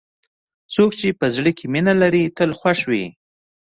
[0.73, 3.05] څوک چې په زړه کې مینه لري، تل خوښ وي.